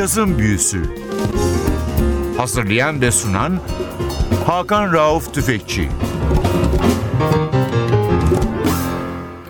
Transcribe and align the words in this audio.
Cazın 0.00 0.38
Büyüsü 0.38 0.82
Hazırlayan 2.36 3.00
ve 3.00 3.10
sunan 3.10 3.60
Hakan 4.46 4.92
Rauf 4.92 5.34
Tüfekçi 5.34 5.88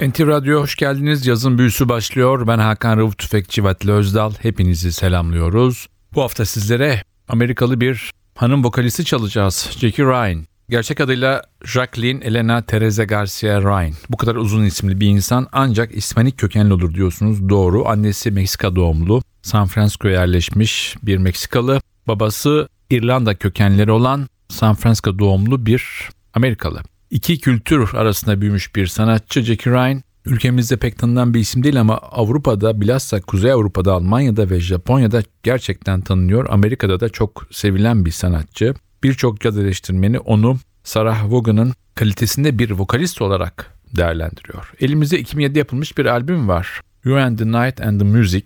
NTV 0.00 0.26
Radyo 0.26 0.60
hoş 0.60 0.76
geldiniz. 0.76 1.26
Yazın 1.26 1.58
büyüsü 1.58 1.88
başlıyor. 1.88 2.46
Ben 2.46 2.58
Hakan 2.58 2.98
Rauf 2.98 3.18
Tüfekçi 3.18 3.64
ve 3.64 3.92
Özdal. 3.92 4.32
Hepinizi 4.42 4.92
selamlıyoruz. 4.92 5.86
Bu 6.14 6.22
hafta 6.22 6.44
sizlere 6.44 7.02
Amerikalı 7.28 7.80
bir 7.80 8.10
hanım 8.34 8.64
vokalisti 8.64 9.04
çalacağız. 9.04 9.70
Jackie 9.78 10.04
Ryan. 10.04 10.44
Gerçek 10.68 11.00
adıyla 11.00 11.42
Jacqueline 11.64 12.24
Elena 12.24 12.62
Teresa 12.62 13.04
Garcia 13.04 13.60
Ryan. 13.60 13.94
Bu 14.08 14.16
kadar 14.16 14.34
uzun 14.34 14.64
isimli 14.64 15.00
bir 15.00 15.06
insan 15.06 15.48
ancak 15.52 15.94
İspanik 15.94 16.38
kökenli 16.38 16.72
olur 16.72 16.94
diyorsunuz. 16.94 17.48
Doğru. 17.48 17.88
Annesi 17.88 18.30
Meksika 18.30 18.76
doğumlu. 18.76 19.22
San 19.42 19.66
Francisco'ya 19.66 20.20
yerleşmiş 20.20 20.96
bir 21.02 21.18
Meksikalı. 21.18 21.80
Babası 22.08 22.68
İrlanda 22.90 23.34
kökenleri 23.34 23.92
olan 23.92 24.28
San 24.48 24.74
Francisco 24.74 25.18
doğumlu 25.18 25.66
bir 25.66 26.08
Amerikalı. 26.34 26.82
İki 27.10 27.40
kültür 27.40 27.94
arasında 27.94 28.40
büyümüş 28.40 28.76
bir 28.76 28.86
sanatçı 28.86 29.42
Jackie 29.42 29.72
Ryan. 29.72 30.02
Ülkemizde 30.24 30.76
pek 30.76 30.98
tanınan 30.98 31.34
bir 31.34 31.40
isim 31.40 31.62
değil 31.62 31.80
ama 31.80 31.96
Avrupa'da 31.96 32.80
bilhassa 32.80 33.20
Kuzey 33.20 33.52
Avrupa'da, 33.52 33.92
Almanya'da 33.92 34.50
ve 34.50 34.60
Japonya'da 34.60 35.22
gerçekten 35.42 36.00
tanınıyor. 36.00 36.46
Amerika'da 36.50 37.00
da 37.00 37.08
çok 37.08 37.46
sevilen 37.50 38.04
bir 38.04 38.10
sanatçı. 38.10 38.74
Birçok 39.02 39.40
caz 39.40 39.58
eleştirmeni 39.58 40.18
onu 40.18 40.58
Sarah 40.84 41.32
Vaughan'ın 41.32 41.72
kalitesinde 41.94 42.58
bir 42.58 42.70
vokalist 42.70 43.22
olarak 43.22 43.74
değerlendiriyor. 43.96 44.72
Elimizde 44.80 45.22
2007'de 45.22 45.58
yapılmış 45.58 45.98
bir 45.98 46.06
albüm 46.06 46.48
var. 46.48 46.80
You 47.04 47.18
and 47.18 47.38
the 47.38 47.44
Night 47.44 47.80
and 47.80 48.00
the 48.00 48.06
Music. 48.06 48.44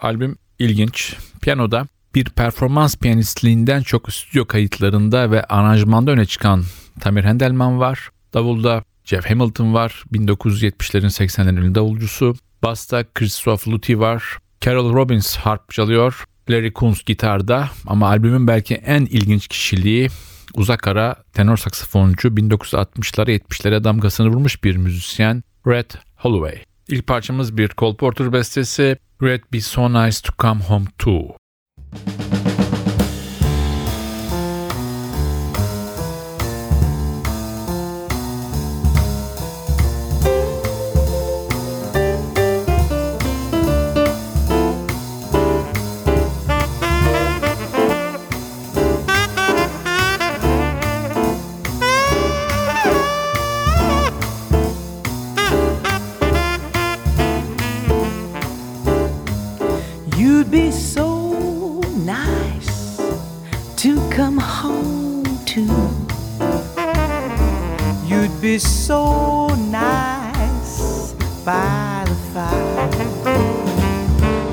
Albüm 0.00 0.36
ilginç. 0.58 1.16
Piyanoda 1.42 1.86
bir 2.14 2.24
performans 2.24 2.96
piyanistliğinden 2.96 3.82
çok 3.82 4.12
stüdyo 4.12 4.44
kayıtlarında 4.44 5.30
ve 5.30 5.44
aranjmanda 5.44 6.10
öne 6.10 6.26
çıkan 6.26 6.64
Tamir 7.00 7.24
Hendelman 7.24 7.80
var. 7.80 8.08
Davulda 8.34 8.82
Jeff 9.04 9.30
Hamilton 9.30 9.74
var. 9.74 10.04
1970'lerin 10.12 11.06
80'lerin 11.06 11.60
ünlü 11.60 11.74
davulcusu. 11.74 12.34
Basta 12.62 13.04
Christoph 13.14 13.68
Luthi 13.68 14.00
var. 14.00 14.38
Carol 14.60 14.94
Robbins 14.94 15.36
harp 15.36 15.70
çalıyor. 15.70 16.24
Larry 16.50 16.72
Kunz 16.72 17.04
gitarda 17.04 17.70
ama 17.86 18.08
albümün 18.08 18.46
belki 18.46 18.74
en 18.74 19.00
ilginç 19.00 19.48
kişiliği 19.48 20.08
uzak 20.54 20.88
ara 20.88 21.16
tenor 21.32 21.56
saksafoncu 21.56 22.28
1960'lara 22.28 23.30
70'lere 23.36 23.84
damgasını 23.84 24.28
vurmuş 24.28 24.64
bir 24.64 24.76
müzisyen 24.76 25.42
Red 25.66 25.90
Holloway. 26.16 26.71
İlk 26.92 27.06
parçamız 27.06 27.56
bir 27.56 27.68
Cole 27.78 27.96
Porter 27.96 28.32
bestesi 28.32 28.96
Red 29.22 29.40
Be 29.52 29.60
So 29.60 29.92
Nice 29.92 30.18
To 30.22 30.32
Come 30.42 30.60
Home 30.60 30.86
To. 30.98 31.36
By 71.44 72.04
the 72.06 72.14
fire 72.32 72.88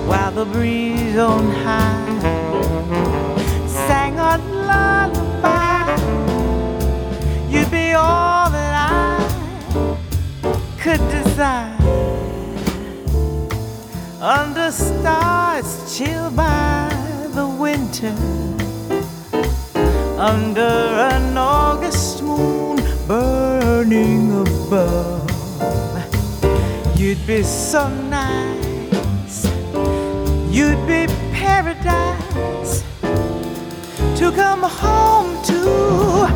while 0.07 0.31
the 0.31 0.45
breeze 0.45 1.17
on 1.17 1.51
high 1.51 2.19
sang 3.67 4.17
a 4.17 4.37
lullaby. 4.67 5.95
You'd 7.47 7.69
be 7.69 7.93
all 7.93 8.49
that 8.49 8.73
I 8.91 9.97
could 10.79 11.01
desire 11.09 11.77
under 14.19 14.71
stars 14.71 15.95
chilled 15.95 16.35
by 16.35 16.89
the 17.35 17.47
winter 17.47 18.15
under 20.17 20.61
an 21.13 21.37
August 21.37 22.23
moon 22.23 22.77
burning 23.07 24.41
above. 24.41 25.18
You'd 27.09 27.25
be 27.25 27.41
so 27.41 27.89
nice, 27.89 29.43
you'd 30.53 30.85
be 30.85 31.07
paradise 31.33 32.83
to 34.19 34.31
come 34.31 34.61
home 34.61 35.43
to. 35.45 36.28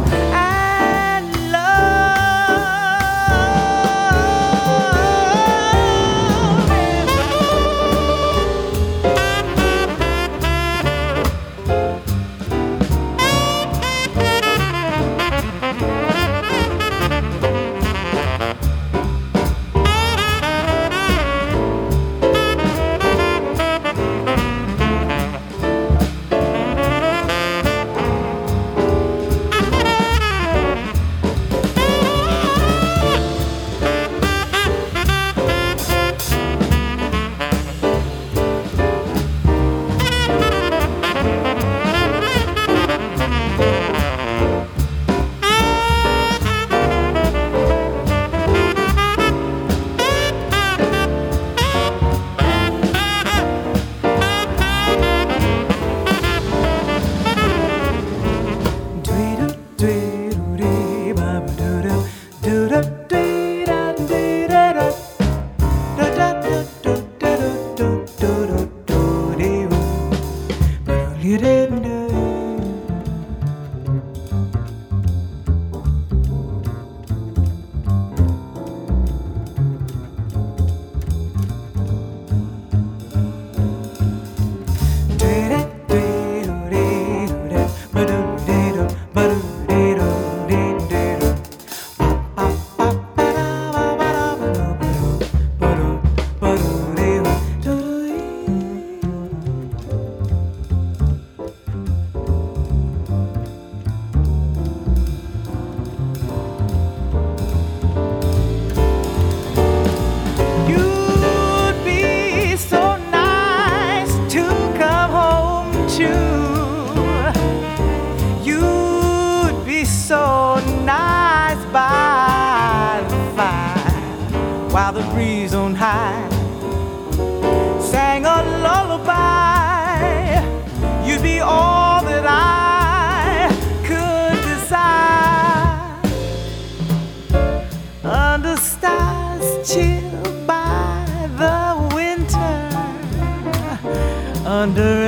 Wonder. 144.63 145.02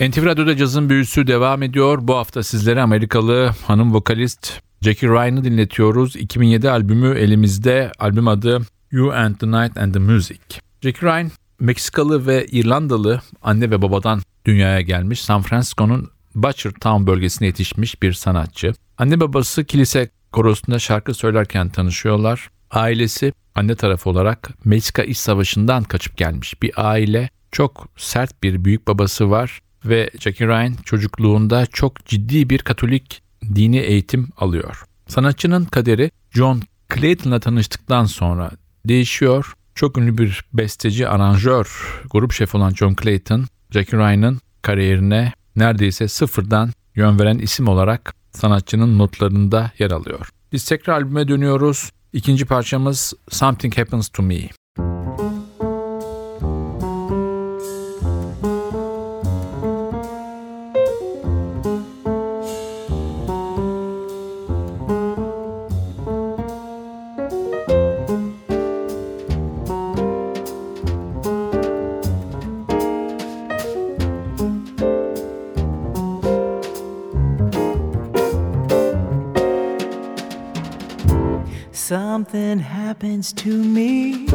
NTV 0.00 0.24
Radyo'da 0.24 0.56
cazın 0.56 0.90
büyüsü 0.90 1.26
devam 1.26 1.62
ediyor. 1.62 1.98
Bu 2.02 2.16
hafta 2.16 2.42
sizlere 2.42 2.82
Amerikalı 2.82 3.54
hanım 3.66 3.94
vokalist 3.94 4.60
Jackie 4.82 5.08
Ryan'ı 5.08 5.44
dinletiyoruz. 5.44 6.16
2007 6.16 6.70
albümü 6.70 7.18
elimizde. 7.18 7.92
Albüm 7.98 8.28
adı 8.28 8.60
You 8.90 9.12
and 9.12 9.34
the 9.34 9.46
Night 9.46 9.78
and 9.78 9.94
the 9.94 9.98
Music. 9.98 10.40
Jackie 10.82 11.08
Ryan 11.08 11.30
Meksikalı 11.58 12.26
ve 12.26 12.46
İrlandalı 12.46 13.20
anne 13.42 13.70
ve 13.70 13.82
babadan 13.82 14.20
dünyaya 14.44 14.80
gelmiş. 14.80 15.20
San 15.20 15.42
Francisco'nun 15.42 16.10
Butcher 16.34 16.72
Town 16.72 17.06
bölgesine 17.06 17.48
yetişmiş 17.48 18.02
bir 18.02 18.12
sanatçı. 18.12 18.72
Anne 18.98 19.20
babası 19.20 19.64
kilise 19.64 20.10
korosunda 20.32 20.78
şarkı 20.78 21.14
söylerken 21.14 21.68
tanışıyorlar. 21.68 22.50
Ailesi 22.70 23.32
anne 23.54 23.74
tarafı 23.74 24.10
olarak 24.10 24.50
Meksika 24.64 25.02
İç 25.02 25.16
Savaşı'ndan 25.16 25.84
kaçıp 25.84 26.16
gelmiş 26.16 26.62
bir 26.62 26.72
aile. 26.76 27.30
Çok 27.52 27.88
sert 27.96 28.42
bir 28.42 28.64
büyük 28.64 28.88
babası 28.88 29.30
var 29.30 29.60
ve 29.84 30.10
Jackie 30.20 30.46
Ryan 30.46 30.74
çocukluğunda 30.84 31.66
çok 31.66 32.06
ciddi 32.06 32.50
bir 32.50 32.58
Katolik 32.58 33.22
dini 33.54 33.78
eğitim 33.78 34.28
alıyor. 34.36 34.84
Sanatçının 35.08 35.64
kaderi 35.64 36.10
John 36.30 36.62
Clayton'la 36.94 37.40
tanıştıktan 37.40 38.04
sonra 38.04 38.50
değişiyor. 38.88 39.54
Çok 39.74 39.98
ünlü 39.98 40.18
bir 40.18 40.44
besteci, 40.52 41.08
aranjör, 41.08 42.00
grup 42.10 42.32
şefi 42.32 42.56
olan 42.56 42.70
John 42.70 42.96
Clayton, 43.02 43.46
Jackie 43.70 43.98
Ryan'ın 43.98 44.40
kariyerine 44.62 45.32
neredeyse 45.56 46.08
sıfırdan 46.08 46.70
yön 46.94 47.18
veren 47.18 47.38
isim 47.38 47.68
olarak 47.68 48.14
sanatçının 48.32 48.98
notlarında 48.98 49.70
yer 49.78 49.90
alıyor. 49.90 50.28
Biz 50.52 50.64
tekrar 50.64 50.94
albüme 50.94 51.28
dönüyoruz. 51.28 51.90
İkinci 52.12 52.44
parçamız 52.44 53.14
Something 53.30 53.78
Happens 53.78 54.08
to 54.08 54.22
Me. 54.22 54.59
Something 81.90 82.60
happens 82.60 83.32
to 83.32 83.48
me 83.48 84.28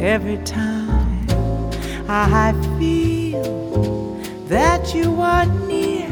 every 0.00 0.36
time 0.44 1.26
I 2.08 2.52
feel 2.78 4.14
that 4.46 4.94
you 4.94 5.20
are 5.20 5.44
near. 5.66 6.08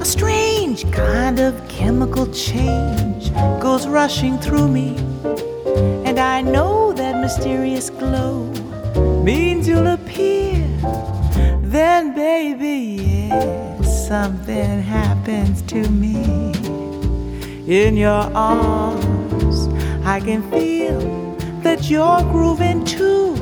A 0.00 0.04
strange 0.04 0.88
kind 0.92 1.40
of 1.40 1.68
chemical 1.68 2.28
change 2.28 3.32
goes 3.60 3.88
rushing 3.88 4.38
through 4.38 4.68
me, 4.68 4.94
and 6.06 6.20
I 6.20 6.42
know 6.42 6.92
that 6.92 7.20
mysterious 7.20 7.90
in 17.72 17.96
your 17.96 18.30
arms. 18.36 19.66
I 20.04 20.20
can 20.20 20.42
feel 20.50 21.00
that 21.62 21.88
you're 21.88 22.22
grooving 22.30 22.84
too. 22.84 23.34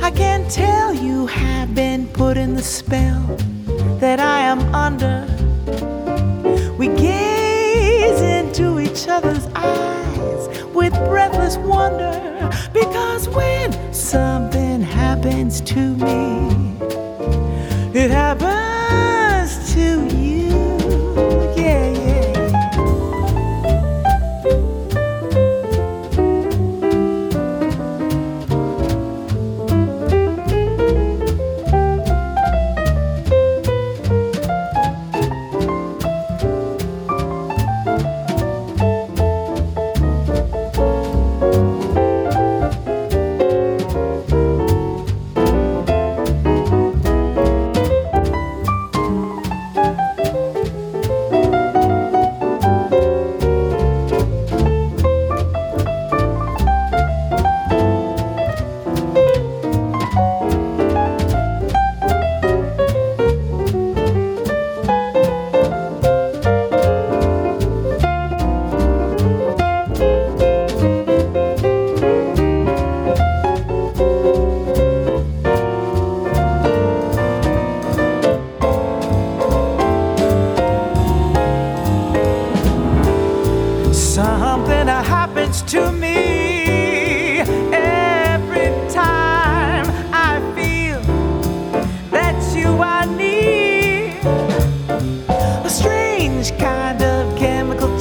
I 0.00 0.12
can 0.12 0.48
tell 0.48 0.94
you 0.94 1.26
have 1.26 1.74
been 1.74 2.06
put 2.06 2.36
in 2.36 2.54
the 2.54 2.62
spell 2.62 3.22
that 3.98 4.20
I 4.20 4.38
am 4.42 4.60
under. 4.72 5.26
We 6.78 6.86
gaze 6.88 8.20
into 8.20 8.78
each 8.78 9.08
other's 9.08 9.46
eyes 9.56 10.42
with 10.72 10.94
breathless 11.08 11.56
wonder 11.56 12.14
because 12.72 13.28
when 13.30 13.72
something 13.92 14.80
happens 14.80 15.60
to 15.62 15.96
me, 15.96 16.73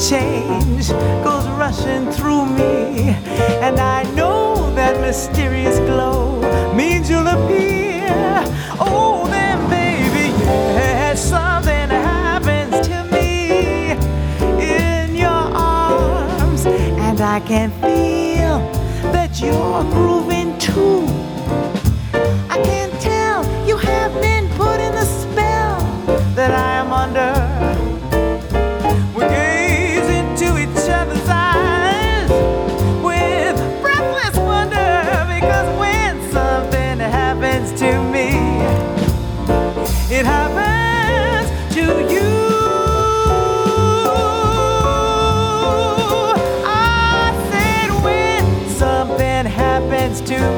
change 0.10 0.90
goes 1.24 1.48
rushing 1.50 2.12
through 2.12 2.46
me, 2.46 3.16
and 3.62 3.80
I 3.80 4.04
know 4.16 4.74
that 4.76 5.00
mysterious 5.00 5.80
glow 5.80 6.42
means 6.76 7.10
you'll 7.10 7.28
appear. 7.28 8.12
Oh, 8.80 9.28
then, 9.30 9.58
baby, 9.70 10.36
yes, 10.76 11.24
something 11.30 11.90
happens 11.90 12.86
to 12.88 13.04
me 13.14 13.92
in 14.62 15.16
your 15.16 15.30
arms. 15.30 16.66
And 16.66 17.22
I 17.22 17.40
can 17.40 17.72
feel 17.82 18.60
that 19.14 19.40
you're 19.40 19.84
grooving 19.84 20.58
too. 20.58 21.08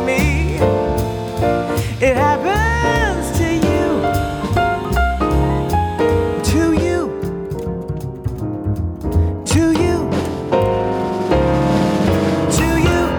Me, 0.05 0.55
it 2.01 2.15
happens 2.17 3.37
to 3.37 3.43
you. 3.43 4.01
To 6.43 6.73
you. 6.73 7.09
To 9.45 9.59
you. 9.83 10.09
To 12.57 12.77
you. 12.77 13.09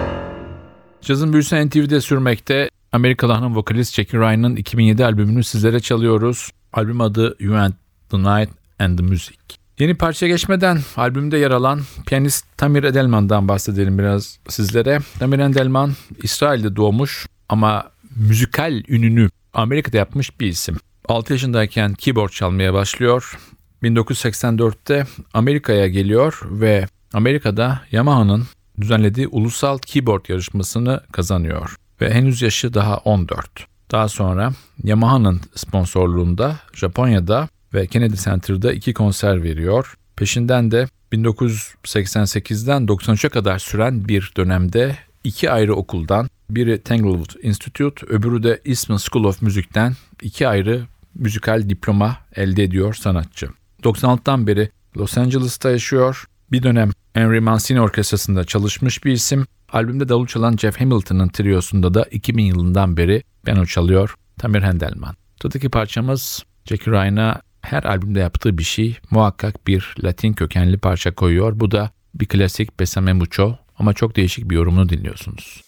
Cazın 1.01 1.33
büyüsü 1.33 1.67
NTV'de 1.67 2.01
sürmekte. 2.01 2.69
Amerikalı 2.91 3.31
hanım 3.31 3.55
vokalist 3.55 3.95
Jackie 3.95 4.19
Ryan'ın 4.19 4.55
2007 4.55 5.05
albümünü 5.05 5.43
sizlere 5.43 5.79
çalıyoruz. 5.79 6.51
Albüm 6.73 7.01
adı 7.01 7.35
You 7.39 7.57
and 7.57 7.73
the 8.09 8.17
Night 8.17 8.49
and 8.79 8.97
the 8.97 9.03
Music. 9.03 9.37
Yeni 9.79 9.95
parça 9.95 10.27
geçmeden 10.27 10.79
albümde 10.95 11.37
yer 11.37 11.51
alan 11.51 11.81
piyanist 12.05 12.45
Tamir 12.57 12.83
Edelman'dan 12.83 13.47
bahsedelim 13.47 13.97
biraz 13.97 14.39
sizlere. 14.49 14.99
Tamir 15.19 15.39
Edelman 15.39 15.93
İsrail'de 16.23 16.75
doğmuş 16.75 17.27
ama 17.49 17.91
müzikal 18.15 18.83
ününü 18.87 19.29
Amerika'da 19.53 19.97
yapmış 19.97 20.39
bir 20.39 20.47
isim. 20.47 20.77
6 21.07 21.33
yaşındayken 21.33 21.93
keyboard 21.93 22.29
çalmaya 22.29 22.73
başlıyor. 22.73 23.39
1984'te 23.83 25.07
Amerika'ya 25.33 25.87
geliyor 25.87 26.39
ve 26.43 26.87
Amerika'da 27.13 27.81
Yamaha'nın 27.91 28.43
düzenlediği 28.81 29.27
ulusal 29.27 29.77
keyboard 29.77 30.25
yarışmasını 30.29 31.01
kazanıyor 31.11 31.75
ve 32.01 32.13
henüz 32.13 32.41
yaşı 32.41 32.73
daha 32.73 32.97
14. 32.97 33.67
Daha 33.91 34.09
sonra 34.09 34.53
Yamaha'nın 34.83 35.41
sponsorluğunda 35.55 36.55
Japonya'da 36.73 37.47
ve 37.73 37.87
Kennedy 37.87 38.15
Center'da 38.15 38.73
iki 38.73 38.93
konser 38.93 39.43
veriyor. 39.43 39.97
Peşinden 40.15 40.71
de 40.71 40.87
1988'den 41.13 42.85
93'e 42.85 43.29
kadar 43.29 43.59
süren 43.59 44.07
bir 44.07 44.31
dönemde 44.37 44.97
iki 45.23 45.51
ayrı 45.51 45.75
okuldan 45.75 46.29
biri 46.49 46.81
Tanglewood 46.81 47.43
Institute 47.43 48.05
öbürü 48.05 48.43
de 48.43 48.61
Eastman 48.65 48.97
School 48.97 49.23
of 49.23 49.41
Music'ten 49.41 49.93
iki 50.21 50.47
ayrı 50.47 50.83
müzikal 51.15 51.69
diploma 51.69 52.17
elde 52.35 52.63
ediyor 52.63 52.93
sanatçı. 52.93 53.49
96'dan 53.83 54.47
beri 54.47 54.69
Los 54.97 55.17
Angeles'ta 55.17 55.71
yaşıyor. 55.71 56.25
Bir 56.51 56.63
dönem 56.63 56.91
Henry 57.13 57.39
Mancini 57.39 57.81
Orkestrası'nda 57.81 58.43
çalışmış 58.43 59.05
bir 59.05 59.11
isim. 59.11 59.45
Albümde 59.69 60.09
davul 60.09 60.27
çalan 60.27 60.57
Jeff 60.57 60.81
Hamilton'ın 60.81 61.27
triyosunda 61.27 61.93
da 61.93 62.03
2000 62.03 62.43
yılından 62.43 62.97
beri 62.97 63.23
piyano 63.45 63.65
çalıyor 63.65 64.15
Tamir 64.37 64.61
Hendelman. 64.61 65.15
Sıradaki 65.41 65.69
parçamız 65.69 66.43
Jackie 66.65 66.93
Ryan'a 66.93 67.41
her 67.67 67.83
albümde 67.83 68.19
yaptığı 68.19 68.57
bir 68.57 68.63
şey 68.63 68.97
muhakkak 69.11 69.67
bir 69.67 69.95
Latin 70.03 70.33
kökenli 70.33 70.77
parça 70.77 71.15
koyuyor. 71.15 71.59
Bu 71.59 71.71
da 71.71 71.91
bir 72.15 72.25
klasik 72.25 72.79
Besame 72.79 73.13
Mucho 73.13 73.57
ama 73.79 73.93
çok 73.93 74.15
değişik 74.15 74.49
bir 74.49 74.55
yorumunu 74.55 74.89
dinliyorsunuz. 74.89 75.63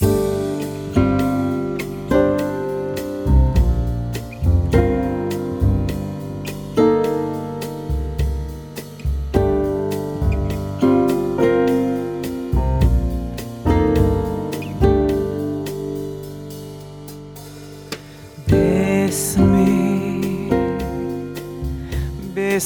Bésame, 0.00 0.43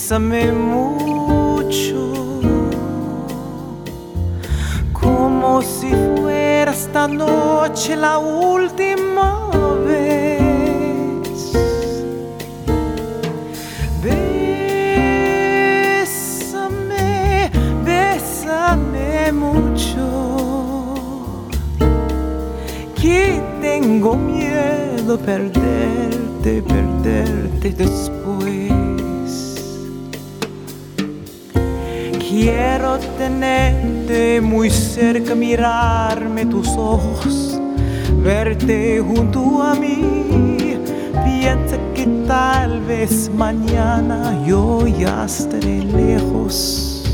bésame 0.08 0.52
mucho, 0.52 2.12
como 4.94 5.60
si 5.60 5.90
fuera 6.16 6.72
esta 6.72 7.06
noche 7.06 7.94
la 7.94 8.16
última 8.16 9.50
vez. 9.84 11.52
Bésame, 14.02 14.70
bésame 17.84 19.30
mucho 19.32 20.06
que 22.94 23.42
tengo 23.60 24.16
miedo 24.16 25.18
perderte, 25.18 26.62
perderte 26.62 27.72
Quiero 32.50 32.98
tenerte 33.18 34.40
muy 34.40 34.70
cerca, 34.70 35.34
mirarme 35.34 36.46
tus 36.46 36.66
ojos, 36.68 37.60
verte 38.24 39.04
junto 39.06 39.62
a 39.62 39.74
mí. 39.74 40.78
Piensa 41.26 41.76
que 41.94 42.06
tal 42.26 42.80
vez 42.86 43.30
mañana 43.36 44.42
yo 44.46 44.86
ya 44.86 45.26
estaré 45.26 45.84
lejos, 45.84 47.04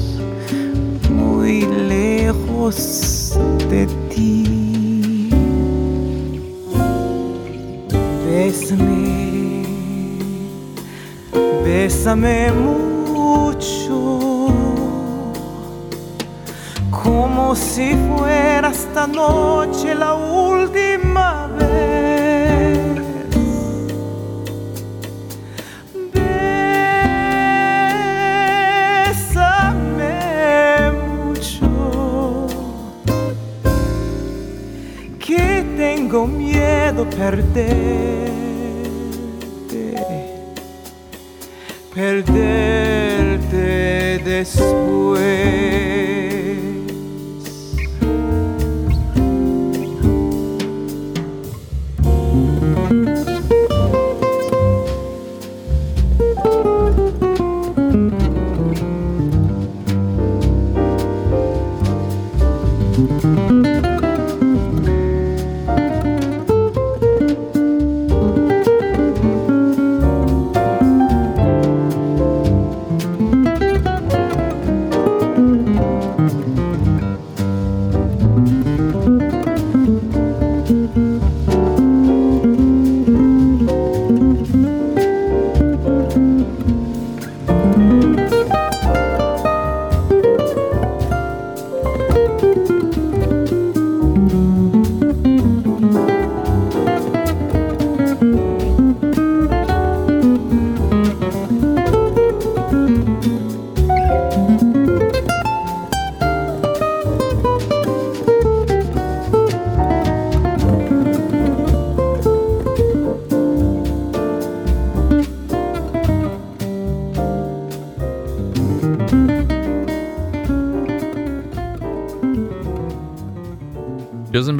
muy 1.10 1.66
lejos 1.88 3.36
de 3.68 3.88
ti. 4.14 5.30
Bésame, 8.24 9.64
bésame 11.64 12.52
mucho, 12.52 12.73
como 17.02 17.54
si 17.56 17.94
fuera 17.94 18.70
esta 18.70 19.06
noche 19.06 19.94
la 19.94 20.14
última 20.14 21.48
vez. 21.58 23.00
Bésame 29.14 30.12
mucho 30.92 32.46
que 35.18 35.64
tengo 35.76 36.26
miedo 36.26 37.08
perderte, 37.10 38.24
perderte 41.94 43.56
después. 44.24 46.03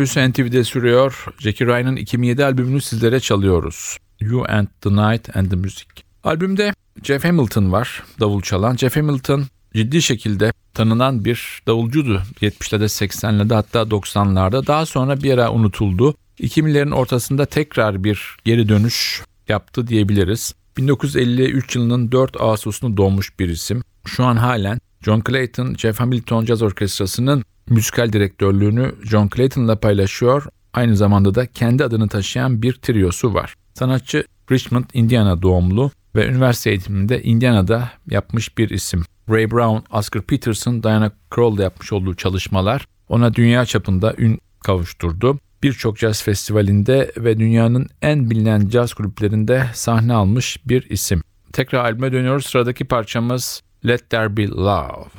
Büyüsü 0.04 0.30
NTV'de 0.30 0.64
sürüyor. 0.64 1.24
Jackie 1.38 1.66
Ryan'ın 1.66 1.96
2007 1.96 2.44
albümünü 2.44 2.80
sizlere 2.80 3.20
çalıyoruz. 3.20 3.96
You 4.20 4.44
and 4.48 4.66
the 4.80 4.90
Night 4.90 5.36
and 5.36 5.50
the 5.50 5.56
Music. 5.56 5.86
Albümde 6.24 6.74
Jeff 7.02 7.24
Hamilton 7.24 7.72
var, 7.72 8.02
davul 8.20 8.42
çalan. 8.42 8.76
Jeff 8.76 8.96
Hamilton 8.96 9.44
ciddi 9.74 10.02
şekilde 10.02 10.52
tanınan 10.74 11.24
bir 11.24 11.62
davulcudu. 11.66 12.22
70'lerde, 12.40 12.84
80'lerde 12.84 13.54
hatta 13.54 13.82
90'larda. 13.82 14.66
Daha 14.66 14.86
sonra 14.86 15.22
bir 15.22 15.32
ara 15.32 15.52
unutuldu. 15.52 16.14
2000'lerin 16.40 16.94
ortasında 16.94 17.46
tekrar 17.46 18.04
bir 18.04 18.36
geri 18.44 18.68
dönüş 18.68 19.22
yaptı 19.48 19.86
diyebiliriz. 19.86 20.54
1953 20.76 21.76
yılının 21.76 22.12
4 22.12 22.40
Ağustos'unda 22.40 22.96
doğmuş 22.96 23.38
bir 23.38 23.48
isim. 23.48 23.82
Şu 24.06 24.24
an 24.24 24.36
halen 24.36 24.80
John 25.04 25.22
Clayton, 25.28 25.74
Jeff 25.74 26.00
Hamilton 26.00 26.44
Jazz 26.44 26.62
Orkestrası'nın 26.62 27.44
müzikal 27.68 28.12
direktörlüğünü 28.12 28.94
John 29.02 29.30
Clayton'la 29.36 29.80
paylaşıyor. 29.80 30.46
Aynı 30.72 30.96
zamanda 30.96 31.34
da 31.34 31.46
kendi 31.46 31.84
adını 31.84 32.08
taşıyan 32.08 32.62
bir 32.62 32.72
triosu 32.72 33.34
var. 33.34 33.54
Sanatçı 33.74 34.24
Richmond, 34.50 34.84
Indiana 34.94 35.42
doğumlu 35.42 35.90
ve 36.16 36.26
üniversite 36.26 36.70
eğitiminde 36.70 37.22
Indiana'da 37.22 37.90
yapmış 38.10 38.58
bir 38.58 38.70
isim. 38.70 39.04
Ray 39.30 39.50
Brown, 39.50 39.96
Oscar 39.96 40.22
Peterson, 40.22 40.82
Diana 40.82 41.12
Kroll'da 41.30 41.62
yapmış 41.62 41.92
olduğu 41.92 42.14
çalışmalar 42.14 42.86
ona 43.08 43.34
dünya 43.34 43.64
çapında 43.64 44.14
ün 44.18 44.38
kavuşturdu. 44.64 45.38
Birçok 45.62 45.98
caz 45.98 46.22
festivalinde 46.22 47.12
ve 47.16 47.38
dünyanın 47.38 47.86
en 48.02 48.30
bilinen 48.30 48.68
caz 48.68 48.94
kulüplerinde 48.94 49.66
sahne 49.74 50.14
almış 50.14 50.68
bir 50.68 50.90
isim. 50.90 51.22
Tekrar 51.52 51.84
albüme 51.84 52.12
dönüyoruz. 52.12 52.46
Sıradaki 52.46 52.84
parçamız 52.84 53.62
Let 53.86 54.10
There 54.10 54.36
Be 54.36 54.48
Love. 54.48 55.10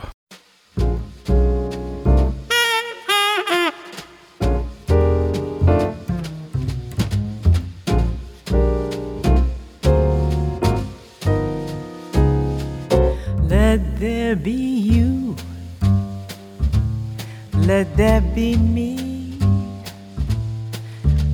There 14.26 14.36
be 14.36 14.80
you. 14.92 15.36
Let 17.54 17.96
there 17.96 18.22
be 18.22 18.58
me. 18.58 19.38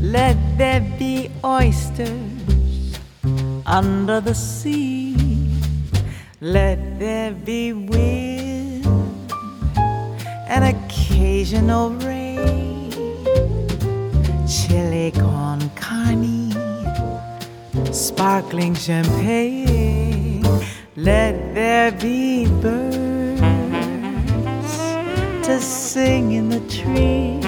Let 0.02 0.36
there 0.58 0.82
be 1.00 1.32
oysters 1.42 3.00
under 3.66 4.20
the 4.20 4.36
sea. 4.36 5.16
Let 6.42 7.00
there 7.00 7.32
be 7.32 7.72
wind 7.72 8.86
and 10.54 10.64
occasional 10.76 11.92
rain. 11.92 12.92
Chili 14.54 15.12
con 15.12 15.60
carne, 15.76 16.52
sparkling 17.94 18.76
champagne. 18.76 20.21
Let 21.04 21.56
there 21.56 21.92
be 21.92 22.46
birds 22.62 23.42
to 25.48 25.60
sing 25.60 26.34
in 26.34 26.50
the 26.50 26.60
trees. 26.70 27.44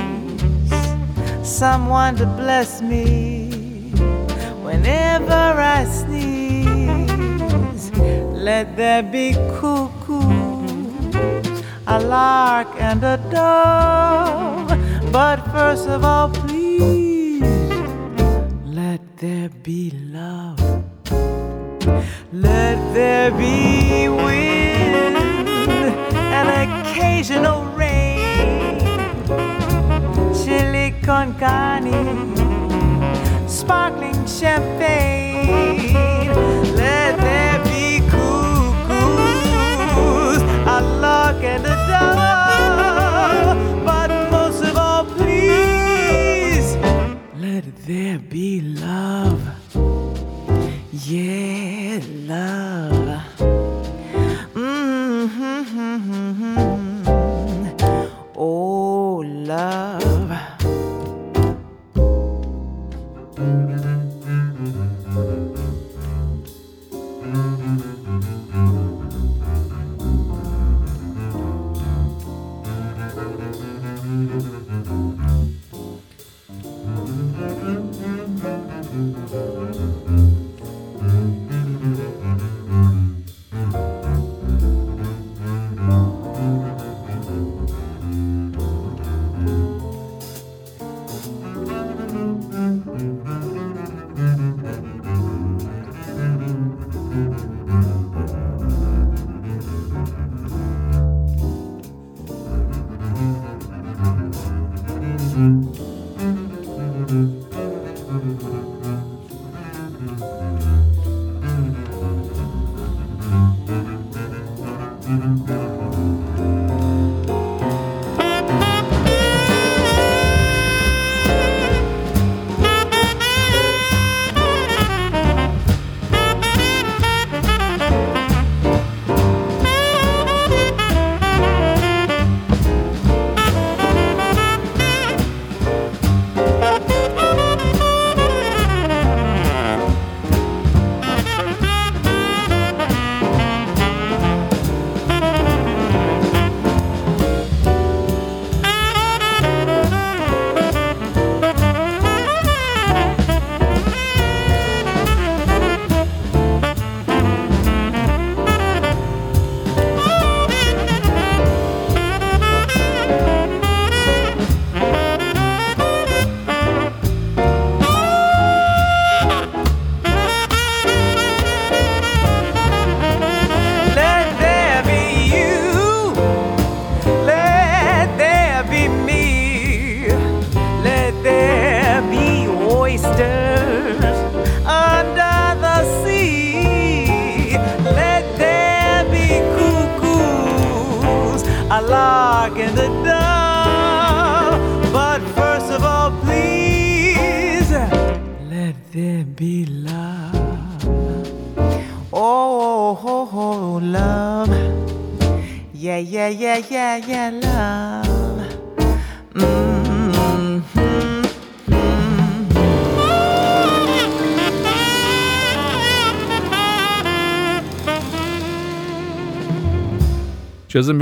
Someone 1.48 2.16
to 2.16 2.26
bless 2.26 2.82
me 2.82 3.52
whenever 4.64 5.32
I 5.78 5.86
sneeze. 5.86 6.72
Let 8.32 8.76
there 8.76 9.04
be 9.04 9.34
cuckoos, 9.60 10.24
a 11.86 12.00
lark 12.00 12.70
and 12.80 13.04
a 13.04 13.18
dove. 13.30 14.68
But 15.12 15.46
first 15.52 15.88
of 15.88 16.04
all, 16.04 16.30
please, 16.30 17.44
let 18.66 19.02
there 19.18 19.50
be 19.50 19.92
love. 20.12 20.93
Let 21.86 22.94
there 22.94 23.32
be 23.32 24.08
wind 24.08 25.18
and 26.16 26.50
occasional 26.64 27.66
rain. 27.76 28.80
Chili 30.34 30.94
con 31.02 31.34
carne, 31.38 32.38
sparkling 33.48 34.26
champagne. 34.26 35.94
Let 36.76 37.18
there 37.18 37.60
be 37.66 38.00
cuckoos, 38.10 39.62
a 40.66 40.82
lark 41.02 41.44
and 41.44 41.66
a 41.66 41.76
dove. 41.90 43.58
But 43.86 44.10
most 44.32 44.64
of 44.64 44.78
all, 44.78 45.04
please, 45.04 46.78
let 47.36 47.66
there 47.86 48.20
be 48.20 48.62
love. 48.62 49.63
Yeah, 50.96 52.02
love. 52.28 53.03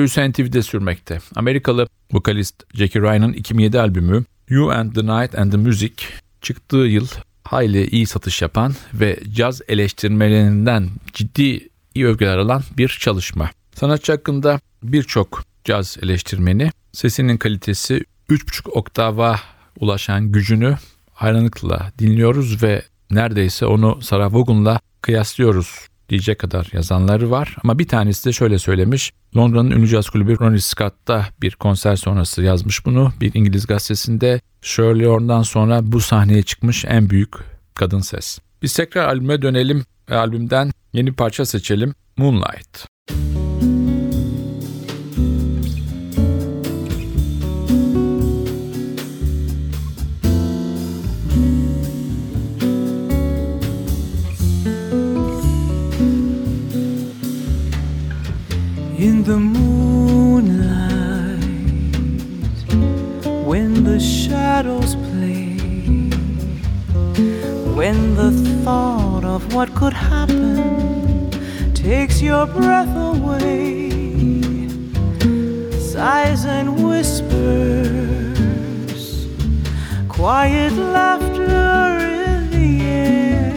Büyüsü 0.02 0.32
NTV'de 0.32 0.62
sürmekte. 0.64 1.20
Amerikalı 1.36 1.88
vokalist 2.14 2.64
Jackie 2.74 3.02
Ryan'ın 3.02 3.34
2007 3.34 3.80
albümü 3.80 4.24
You 4.50 4.72
and 4.72 4.94
the 4.94 5.02
Night 5.02 5.36
and 5.40 5.52
the 5.52 5.58
Music 5.58 5.94
çıktığı 6.42 6.78
yıl 6.78 7.08
hayli 7.44 7.88
iyi 7.88 8.06
satış 8.06 8.42
yapan 8.42 8.74
ve 8.94 9.20
caz 9.34 9.62
eleştirmelerinden 9.68 10.90
ciddi 11.14 11.70
iyi 11.96 12.08
övgüler 12.08 12.38
alan 12.38 12.64
bir 12.78 12.88
çalışma. 12.88 13.50
Sanatçı 13.76 14.12
hakkında 14.12 14.60
birçok 14.84 15.44
caz 15.64 15.98
eleştirmeni 16.02 16.72
sesinin 16.92 17.38
kalitesi 17.38 18.04
3,5 18.30 18.70
oktava 18.70 19.40
ulaşan 19.80 20.32
gücünü 20.32 20.78
hayranlıkla 21.14 21.92
dinliyoruz 22.00 22.64
ve 22.64 22.82
neredeyse 23.12 23.66
onu 23.66 24.02
Sarah 24.02 24.34
Vaughan'la 24.34 24.80
kıyaslıyoruz 25.02 25.91
diyecek 26.12 26.40
kadar 26.40 26.70
yazanları 26.74 27.32
var. 27.32 27.56
Ama 27.64 27.80
bir 27.80 27.88
tanesi 27.88 28.26
de 28.26 28.34
şöyle 28.34 28.60
söylemiş. 28.60 29.12
Londra'nın 29.38 29.72
ünlü 29.72 29.88
caz 29.88 30.10
kulübü 30.10 30.40
Ronnie 30.40 30.60
Scott'ta 30.60 31.28
bir 31.42 31.52
konser 31.52 31.96
sonrası 31.96 32.42
yazmış 32.42 32.86
bunu. 32.86 33.14
Bir 33.22 33.34
İngiliz 33.34 33.68
gazetesinde 33.68 34.42
Shirley 34.62 35.06
Horn'dan 35.06 35.42
sonra 35.42 35.92
bu 35.92 36.00
sahneye 36.00 36.44
çıkmış 36.44 36.86
en 36.86 37.10
büyük 37.10 37.34
kadın 37.76 38.00
ses. 38.00 38.40
Biz 38.62 38.76
tekrar 38.76 39.08
albüme 39.08 39.42
dönelim 39.42 39.86
albümden 40.12 40.72
yeni 40.94 41.14
parça 41.14 41.46
seçelim. 41.46 41.94
Moonlight. 42.18 42.86
The 59.24 59.38
moonlight, 59.38 60.98
when 63.46 63.84
the 63.84 64.00
shadows 64.00 64.96
play, 64.96 65.58
when 67.76 68.16
the 68.16 68.32
thought 68.64 69.24
of 69.24 69.54
what 69.54 69.76
could 69.76 69.94
happen 69.94 71.30
takes 71.76 72.20
your 72.20 72.48
breath 72.48 72.96
away, 72.98 73.92
sighs 75.80 76.46
and 76.46 76.84
whispers, 76.84 77.68
quiet 80.10 80.74
laughter 80.74 82.00
in 82.26 82.50
the 82.50 82.82
air, 82.82 83.54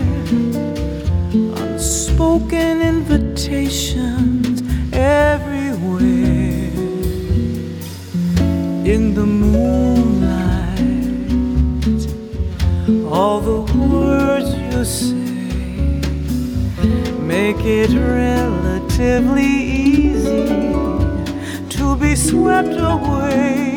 unspoken 1.65 2.83
invitations 2.83 4.54
everywhere 4.95 6.03
in 8.85 9.15
the 9.15 9.27
moonlight. 9.27 10.81
All 13.13 13.41
the 13.41 13.61
words 13.77 14.55
you 14.55 14.85
say 14.85 15.15
make 17.21 17.65
it 17.65 17.91
relatively 17.91 19.43
easy 19.43 20.47
to 21.71 21.97
be 21.97 22.15
swept 22.15 22.77
away 22.79 23.74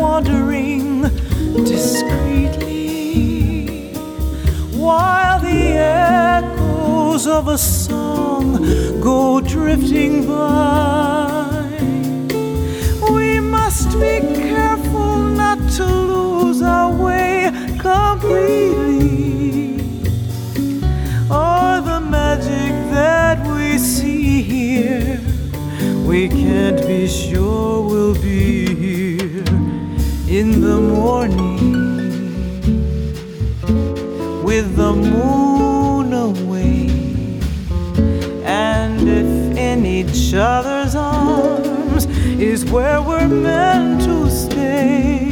wandering 0.00 1.02
discreetly, 1.64 2.72
while 4.72 5.38
the 5.40 5.76
echoes 5.76 7.26
of 7.26 7.48
a 7.48 7.58
song 7.58 8.56
go 9.00 9.40
drifting 9.42 10.26
by. 10.26 11.66
We 13.12 13.40
must 13.40 13.92
be 14.00 14.20
careful 14.50 15.16
not 15.42 15.58
to 15.76 15.84
lose 15.84 16.62
our 16.62 16.90
way 16.92 17.50
completely. 17.78 19.00
Or 21.30 21.80
the 21.90 22.00
magic 22.00 22.72
that 22.96 23.38
we 23.54 23.76
see 23.76 24.40
here, 24.42 25.20
we 26.08 26.28
can't 26.28 26.80
be 26.86 27.06
sure 27.06 27.89
in 30.52 30.60
the 30.60 30.80
morning 30.80 31.62
with 34.42 34.76
the 34.76 34.92
moon 34.92 36.12
away. 36.12 36.88
And 38.44 39.08
if 39.08 39.56
in 39.56 39.86
each 39.86 40.34
other's 40.34 40.94
arms 40.94 42.06
is 42.50 42.64
where 42.64 43.00
we're 43.00 43.28
meant 43.28 44.02
to 44.02 44.30
stay, 44.30 45.29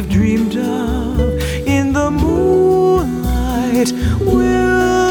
we've 0.00 0.10
dreamed 0.10 0.56
of 0.56 1.18
in 1.66 1.92
the 1.92 2.08
moonlight. 2.08 3.90
Will 4.20 5.07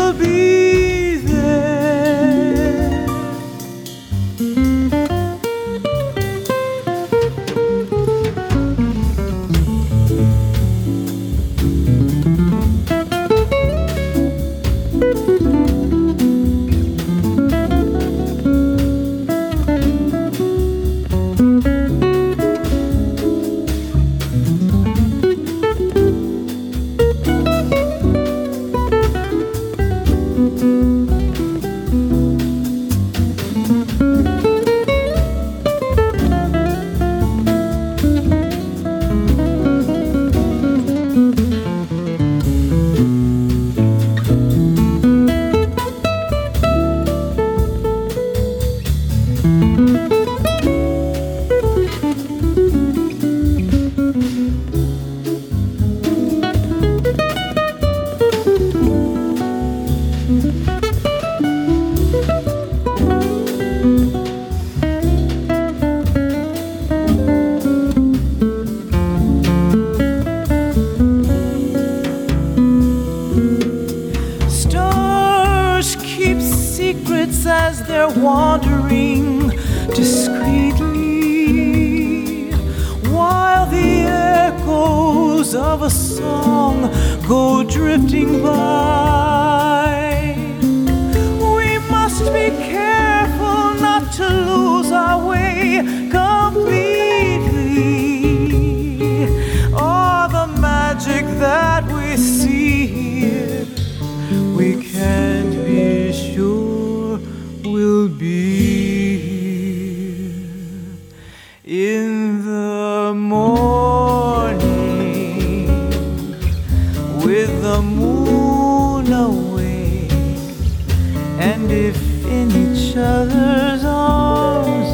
and 121.47 121.71
if 121.71 121.95
in 122.25 122.47
each 122.51 122.97
other's 122.97 123.85
arms 123.85 124.89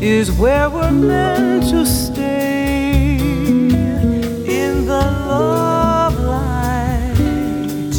is 0.00 0.30
where 0.30 0.70
we're 0.70 0.92
meant 0.92 1.64
to 1.68 1.84
stay 1.84 3.16
in 4.60 4.86
the 4.86 5.04
love 5.32 6.16
light 6.20 7.96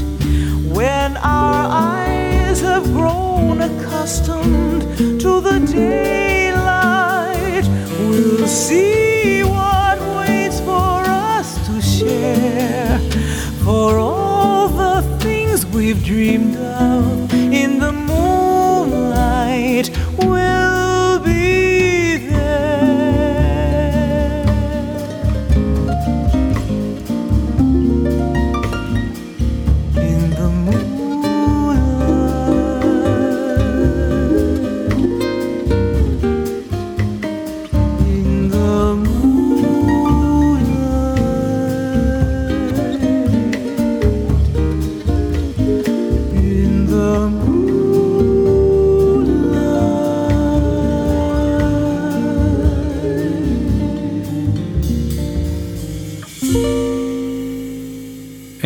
when 0.73 1.17
our 1.17 1.65
eyes 1.69 2.61
have 2.61 2.85
grown 2.93 3.61
accustomed 3.61 4.83
to 5.19 5.41
the 5.41 5.59
daylight 5.73 7.65
we'll 7.99 8.47
see 8.47 8.96
we've 15.77 16.03
dreamed 16.03 16.55
of 16.55 17.31
in 17.33 17.77
the 17.77 17.91
moonlight 17.91 19.87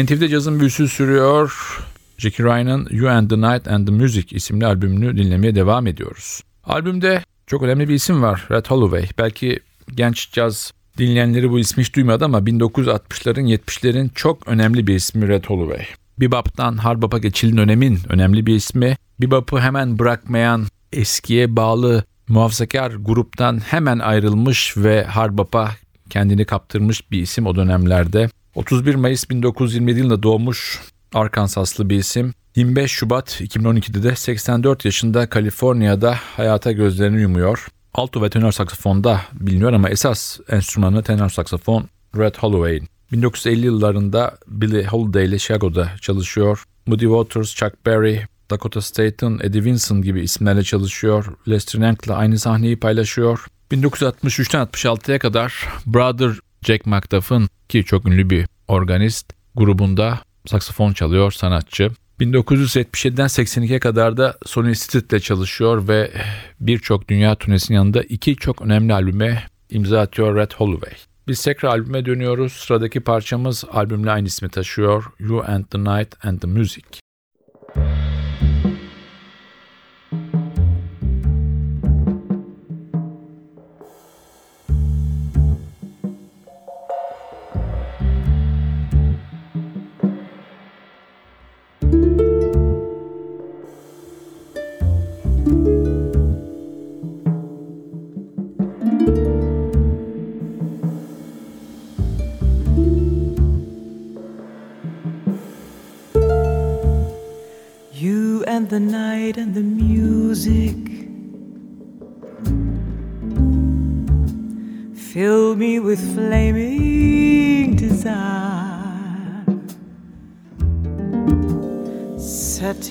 NTV'de 0.04 0.30
cazın 0.30 0.60
büyüsü 0.60 0.88
sürüyor. 0.88 1.78
Jackie 2.18 2.46
Ryan'ın 2.46 2.88
You 2.92 3.10
and 3.10 3.30
the 3.30 3.38
Night 3.38 3.68
and 3.68 3.88
the 3.88 3.94
Music 3.94 4.36
isimli 4.36 4.66
albümünü 4.66 5.18
dinlemeye 5.18 5.56
devam 5.56 5.88
ediyoruz. 5.88 6.42
Albümde 6.64 7.24
çok 7.48 7.64
önemli 7.64 7.90
bir 7.90 7.94
isim 7.94 8.22
var. 8.22 8.48
Red 8.52 8.66
Holloway. 8.66 9.06
Belki 9.18 9.60
genç 9.96 10.32
caz 10.32 10.74
dinleyenleri 10.98 11.50
bu 11.50 11.60
ismi 11.60 11.84
hiç 11.84 11.96
duymadı 11.96 12.26
ama 12.26 12.40
1960'ların 12.40 13.58
70'lerin 13.58 14.10
çok 14.16 14.48
önemli 14.48 14.88
bir 14.88 14.96
ismi 14.96 15.28
Red 15.28 15.46
Holloway. 15.46 15.86
Bebop'tan 16.20 16.78
hard 16.78 17.02
bop'a 17.02 17.18
geçilen 17.18 17.58
dönemin 17.58 18.00
önemli 18.10 18.46
bir 18.46 18.56
ismi. 18.56 18.98
Bebop'u 19.22 19.60
hemen 19.60 20.00
bırakmayan, 20.00 20.68
eskiye 20.94 21.56
bağlı 21.56 22.04
muhafazakar 22.28 22.92
gruptan 22.92 23.60
hemen 23.60 24.00
ayrılmış 24.00 24.78
ve 24.78 25.04
hard 25.04 25.38
bop'a 25.38 25.72
kendini 26.10 26.46
kaptırmış 26.46 27.12
bir 27.12 27.22
isim 27.22 27.46
o 27.46 27.56
dönemlerde. 27.56 28.30
31 28.56 28.96
Mayıs 28.96 29.30
1927 29.30 30.00
yılında 30.00 30.24
doğmuş 30.24 30.80
Arkansaslı 31.14 31.90
bir 31.90 31.98
isim. 31.98 32.34
25 32.56 32.92
Şubat 32.92 33.42
2012'de 33.42 34.04
de 34.04 34.16
84 34.16 34.86
yaşında 34.86 35.30
Kaliforniya'da 35.30 36.16
hayata 36.36 36.72
gözlerini 36.72 37.22
yumuyor. 37.22 37.68
Alto 37.94 38.22
ve 38.22 38.30
tenor 38.30 38.52
saksafonda 38.52 39.22
biliniyor 39.34 39.74
ama 39.74 39.90
esas 39.90 40.40
enstrümanı 40.50 41.04
tenor 41.04 41.30
saksafon 41.30 41.90
Red 42.18 42.36
Holloway'in. 42.36 42.88
1950 43.12 43.66
yıllarında 43.66 44.38
Billie 44.48 44.86
Holiday 44.86 45.26
ile 45.26 45.40
Chicago'da 45.40 45.92
çalışıyor. 46.02 46.64
Muddy 46.86 47.06
Waters, 47.06 47.56
Chuck 47.56 47.86
Berry, 47.86 48.22
Dakota 48.50 48.82
Staton, 48.82 49.40
Eddie 49.44 49.64
Vinson 49.64 50.02
gibi 50.02 50.22
isimlerle 50.22 50.64
çalışıyor. 50.64 51.26
Lester 51.50 51.80
Yank'la 51.80 52.16
aynı 52.16 52.40
sahneyi 52.40 52.80
paylaşıyor. 52.80 53.46
1963'ten 53.72 54.68
66'ya 54.68 55.20
kadar 55.20 55.68
Brother 55.86 56.32
Jack 56.66 56.86
McDuff'ın 56.86 57.50
ki 57.70 57.84
çok 57.84 58.06
ünlü 58.06 58.30
bir 58.30 58.46
organist 58.68 59.34
grubunda 59.56 60.20
saksafon 60.46 60.94
çalıyor 60.94 61.32
sanatçı. 61.32 61.92
1977'den 62.20 63.28
82'ye 63.28 63.80
kadar 63.80 64.18
da 64.18 64.38
Sonny 64.46 64.76
Stitt 64.76 65.14
ile 65.14 65.20
çalışıyor 65.20 65.88
ve 65.88 66.12
birçok 66.60 67.10
dünya 67.10 67.36
turnesinin 67.36 67.78
yanında 67.78 68.02
iki 68.02 68.36
çok 68.36 68.62
önemli 68.62 68.94
albüme 68.94 69.44
imza 69.70 70.00
atıyor 70.00 70.36
Red 70.36 70.52
Holloway. 70.52 70.94
Biz 71.28 71.44
tekrar 71.44 71.70
albüme 71.70 72.06
dönüyoruz. 72.06 72.54
Sıradaki 72.54 73.00
parçamız 73.00 73.64
albümle 73.72 74.12
aynı 74.12 74.28
ismi 74.28 74.50
taşıyor. 74.50 75.04
You 75.20 75.44
and 75.48 75.66
the 75.66 75.80
Night 75.80 76.26
and 76.26 76.40
the 76.40 76.48
Music. 76.48 76.86
You 77.76 78.11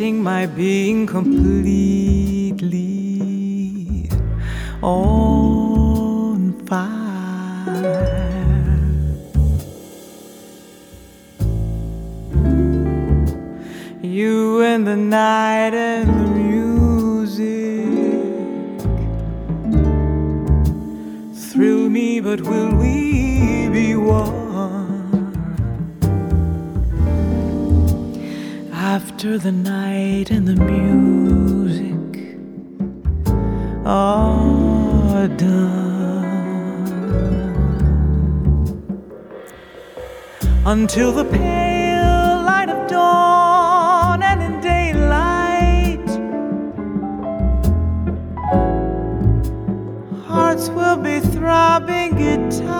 my 0.01 0.47
being 0.47 1.07
completely 1.07 2.57
on 4.81 5.40
until 40.71 41.11
the 41.11 41.25
pale 41.25 42.45
light 42.45 42.69
of 42.69 42.89
dawn 42.89 44.23
and 44.23 44.41
in 44.41 44.61
daylight, 44.61 46.09
hearts 50.29 50.69
will 50.69 50.97
be 50.97 51.19
throbbing 51.19 52.15
guitars. 52.15 52.71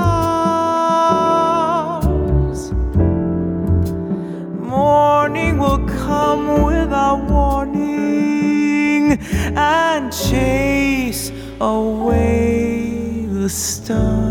Morning 4.61 5.59
will 5.59 5.85
come 5.89 6.63
without 6.63 7.29
warning 7.29 9.19
and 9.57 10.13
chase 10.13 11.33
away 11.61 13.27
the 13.27 13.49
stars. 13.49 14.30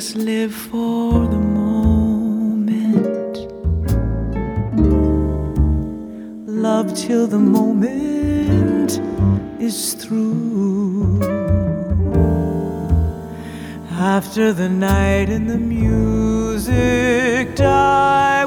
Must 0.00 0.16
live 0.16 0.54
for 0.54 1.26
the 1.26 1.38
moment, 1.38 3.36
love 6.48 6.94
till 6.94 7.26
the 7.26 7.38
moment 7.38 8.98
is 9.60 9.92
through. 9.92 11.20
After 13.90 14.54
the 14.54 14.70
night 14.70 15.28
and 15.28 15.50
the 15.50 15.58
music 15.58 17.54
die, 17.56 18.39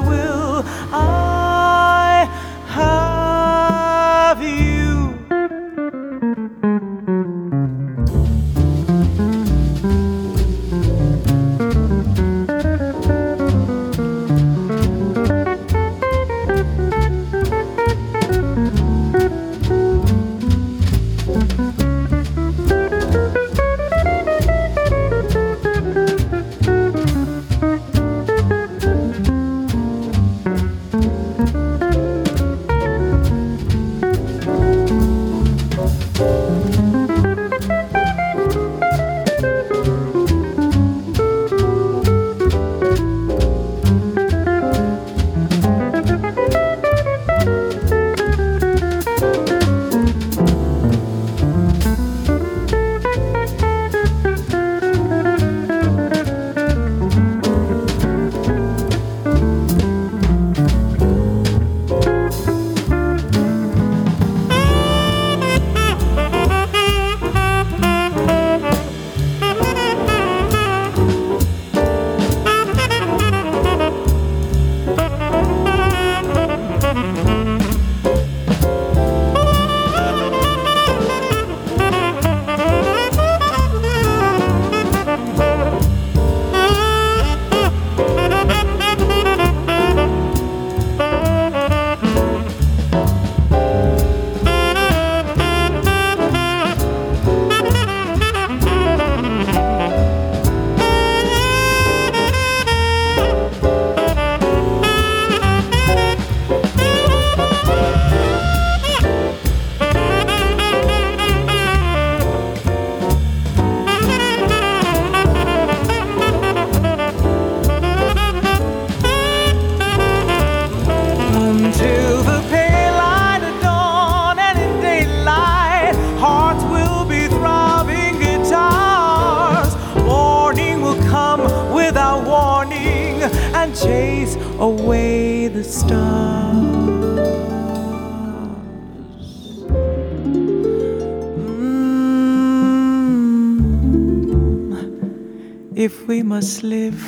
We 146.44 146.60
live 146.60 147.00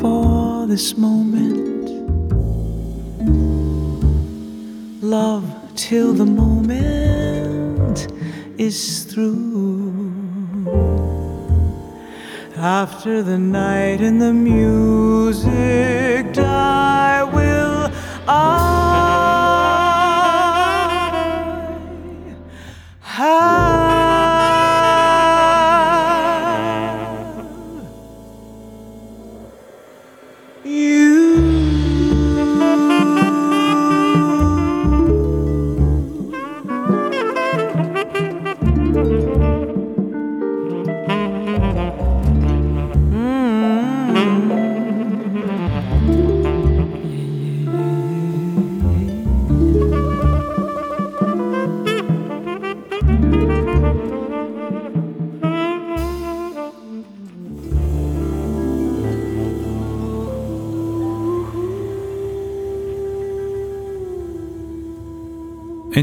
for 0.00 0.66
this 0.66 0.96
moment 0.96 1.90
love 5.02 5.44
till 5.74 6.14
the 6.14 6.24
moment 6.24 8.08
is 8.56 9.04
through. 9.04 10.10
After 12.56 13.22
the 13.22 13.36
night 13.36 14.00
and 14.00 14.22
the 14.22 14.32
music 14.32 16.05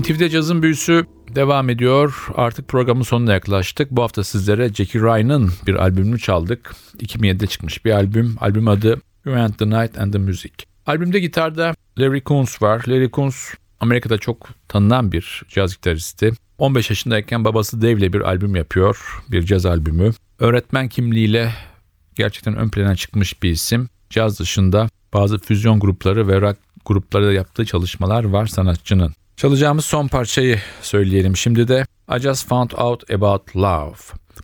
NTV'de 0.03 0.29
cazın 0.29 0.63
büyüsü 0.63 1.05
devam 1.35 1.69
ediyor. 1.69 2.27
Artık 2.35 2.67
programın 2.67 3.03
sonuna 3.03 3.33
yaklaştık. 3.33 3.91
Bu 3.91 4.03
hafta 4.03 4.23
sizlere 4.23 4.73
Jackie 4.73 5.01
Ryan'ın 5.01 5.51
bir 5.67 5.75
albümünü 5.75 6.19
çaldık. 6.19 6.75
2007'de 6.97 7.47
çıkmış 7.47 7.85
bir 7.85 7.91
albüm. 7.91 8.35
Albüm 8.39 8.67
adı 8.67 9.01
You 9.25 9.35
and 9.35 9.53
the 9.53 9.65
Night 9.65 9.97
and 9.97 10.13
the 10.13 10.19
Music. 10.19 10.53
Albümde 10.85 11.19
gitarda 11.19 11.75
Larry 11.99 12.23
Coons 12.23 12.61
var. 12.61 12.83
Larry 12.87 13.11
Coons 13.11 13.53
Amerika'da 13.79 14.17
çok 14.17 14.49
tanınan 14.67 15.11
bir 15.11 15.43
caz 15.49 15.75
gitaristi. 15.75 16.31
15 16.57 16.89
yaşındayken 16.89 17.45
babası 17.45 17.81
Dave 17.81 17.91
ile 17.91 18.13
bir 18.13 18.21
albüm 18.21 18.55
yapıyor. 18.55 19.23
Bir 19.31 19.43
caz 19.43 19.65
albümü. 19.65 20.11
Öğretmen 20.39 20.89
kimliğiyle 20.89 21.53
gerçekten 22.15 22.55
ön 22.55 22.69
plana 22.69 22.95
çıkmış 22.95 23.43
bir 23.43 23.49
isim. 23.49 23.89
Caz 24.09 24.39
dışında 24.39 24.89
bazı 25.13 25.37
füzyon 25.37 25.79
grupları 25.79 26.27
ve 26.27 26.41
rock 26.41 26.57
grupları 26.85 27.27
da 27.27 27.33
yaptığı 27.33 27.65
çalışmalar 27.65 28.23
var 28.23 28.45
sanatçının. 28.45 29.13
Çalacağımız 29.37 29.85
son 29.85 30.07
parçayı 30.07 30.59
söyleyelim 30.81 31.37
şimdi 31.37 31.67
de 31.67 31.85
I 32.17 32.19
Just 32.19 32.47
Found 32.47 32.71
Out 32.71 33.11
About 33.11 33.55
Love. 33.55 33.95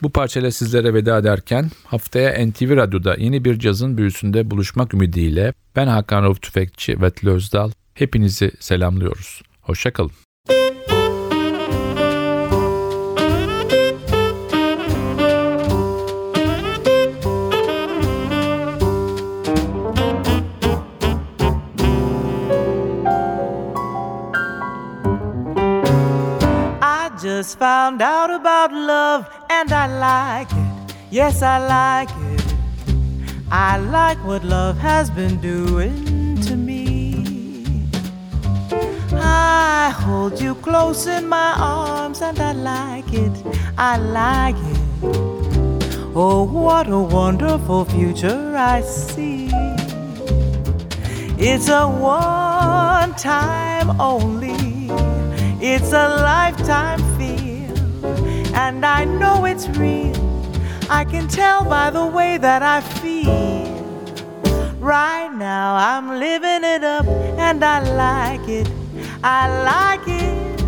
Bu 0.02 0.10
parçayla 0.10 0.52
sizlere 0.52 0.94
veda 0.94 1.18
ederken 1.18 1.72
haftaya 1.86 2.48
NTV 2.48 2.76
Radyo'da 2.76 3.16
yeni 3.16 3.46
bir 3.46 3.60
cazın 3.60 3.98
büyüsünde 3.98 4.52
buluşmak 4.52 4.94
ümidiyle 4.94 5.54
ben 5.76 5.88
Hakan 5.88 6.24
Rauf 6.24 6.42
Tüfekçi 6.42 7.02
ve 7.02 7.30
Özdal 7.30 7.72
hepinizi 7.94 8.52
selamlıyoruz. 8.60 9.42
Hoşçakalın. 9.62 10.12
Found 27.60 28.02
out 28.02 28.32
about 28.32 28.72
love 28.72 29.30
and 29.50 29.74
I 29.74 29.86
like 29.88 30.50
it. 30.50 30.96
Yes, 31.12 31.42
I 31.42 31.58
like 31.60 32.10
it. 32.32 32.56
I 33.52 33.78
like 33.78 34.18
what 34.24 34.46
love 34.46 34.78
has 34.78 35.10
been 35.10 35.42
doing 35.42 36.40
to 36.44 36.56
me. 36.56 37.90
I 39.12 39.90
hold 39.90 40.40
you 40.40 40.56
close 40.56 41.06
in 41.06 41.28
my 41.28 41.54
arms 41.58 42.22
and 42.22 42.40
I 42.40 42.54
like 42.54 43.12
it. 43.12 43.36
I 43.78 43.98
like 43.98 44.56
it. 44.56 44.80
Oh, 46.16 46.48
what 46.50 46.90
a 46.90 47.00
wonderful 47.00 47.84
future 47.84 48.56
I 48.56 48.80
see. 48.82 49.50
It's 51.38 51.68
a 51.68 51.86
one 51.88 53.14
time 53.16 54.00
only, 54.00 54.90
it's 55.62 55.92
a 55.92 56.08
lifetime 56.22 57.00
and 58.60 58.86
I 58.86 59.06
know 59.06 59.46
it's 59.46 59.68
real. 59.70 60.20
I 60.90 61.06
can 61.06 61.28
tell 61.30 61.64
by 61.64 61.90
the 61.90 62.06
way 62.06 62.38
that 62.38 62.62
I 62.62 62.82
feel. 63.00 63.70
Right 64.80 65.32
now, 65.34 65.76
I'm 65.76 66.20
living 66.20 66.64
it 66.76 66.84
up, 66.84 67.08
and 67.48 67.64
I 67.64 67.78
like 68.06 68.48
it. 68.50 68.68
I 69.24 69.42
like 69.72 70.06
it. 70.08 70.60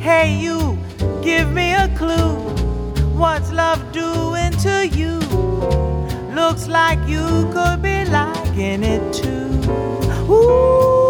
Hey, 0.00 0.28
you, 0.44 0.78
give 1.22 1.52
me 1.52 1.74
a 1.74 1.88
clue. 2.00 2.36
What's 3.22 3.52
love 3.52 3.80
doing 3.92 4.52
to 4.66 4.88
you? 4.88 5.18
Looks 6.40 6.68
like 6.68 7.00
you 7.06 7.26
could 7.54 7.82
be 7.82 7.98
liking 8.06 8.82
it 8.82 9.02
too. 9.12 9.50
I 10.10 11.03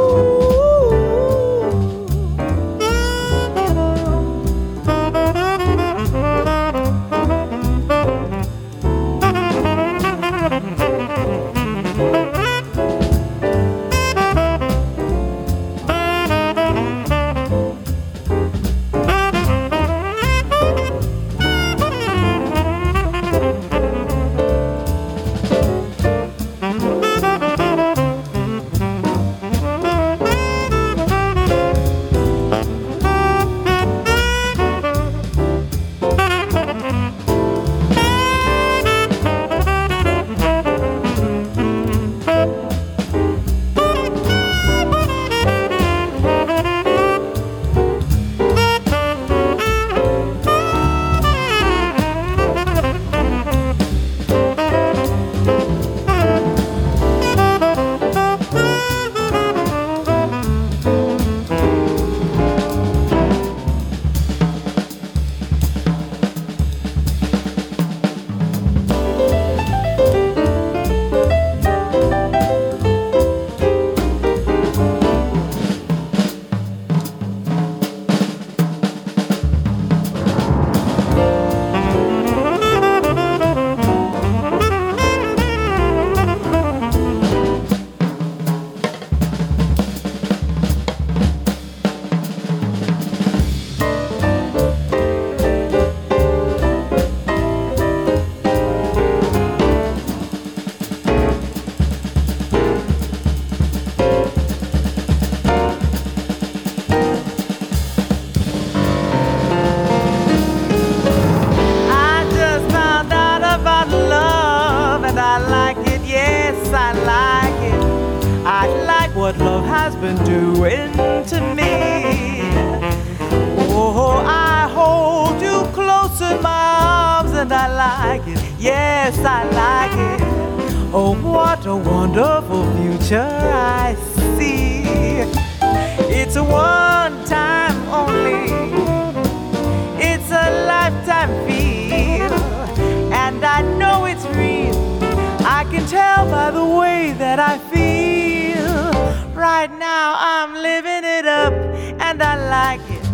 by 146.30 146.50
the 146.50 146.64
way 146.64 147.12
that 147.18 147.38
I 147.38 147.58
feel. 147.72 148.92
Right 149.34 149.70
now, 149.78 150.14
I'm 150.18 150.54
living 150.54 151.04
it 151.04 151.26
up, 151.26 151.52
and 152.00 152.22
I 152.22 152.34
like 152.58 152.84
it. 152.90 153.04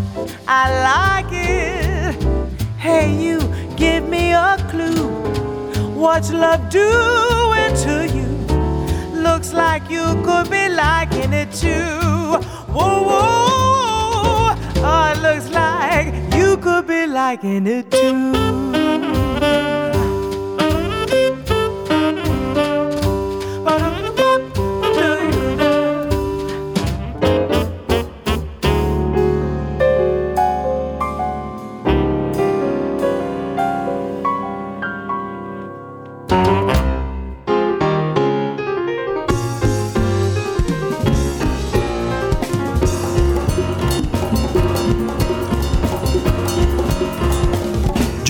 I 0.46 0.64
like 0.90 1.32
it. 1.32 2.14
Hey, 2.78 3.12
you, 3.14 3.40
give 3.76 4.08
me 4.08 4.32
a 4.32 4.56
clue. 4.70 5.08
What's 5.94 6.30
love 6.32 6.68
doing 6.70 7.74
to 7.84 7.94
you? 8.16 8.28
Looks 9.22 9.52
like 9.52 9.90
you 9.90 10.04
could 10.24 10.50
be 10.50 10.68
liking 10.68 11.32
it 11.32 11.52
too. 11.52 12.38
Whoa, 12.74 13.02
whoa. 13.08 14.54
Oh, 14.82 15.12
it 15.12 15.20
looks 15.20 15.50
like 15.50 16.14
you 16.34 16.56
could 16.56 16.86
be 16.86 17.06
liking 17.06 17.66
it 17.66 17.90
too. 17.90 19.79